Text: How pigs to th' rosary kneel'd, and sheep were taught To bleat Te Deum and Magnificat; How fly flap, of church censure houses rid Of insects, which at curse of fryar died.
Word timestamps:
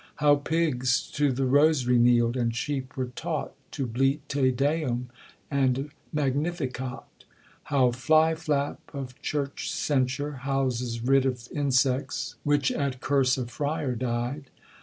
How 0.15 0.35
pigs 0.37 1.07
to 1.11 1.31
th' 1.31 1.37
rosary 1.47 1.99
kneel'd, 1.99 2.35
and 2.35 2.55
sheep 2.55 2.97
were 2.97 3.11
taught 3.15 3.51
To 3.73 3.85
bleat 3.85 4.27
Te 4.27 4.49
Deum 4.49 5.11
and 5.51 5.91
Magnificat; 6.11 7.03
How 7.65 7.91
fly 7.91 8.33
flap, 8.33 8.79
of 8.95 9.21
church 9.21 9.71
censure 9.71 10.37
houses 10.37 11.03
rid 11.03 11.27
Of 11.27 11.47
insects, 11.53 12.33
which 12.43 12.71
at 12.71 12.99
curse 12.99 13.37
of 13.37 13.51
fryar 13.51 13.93
died. 13.95 14.49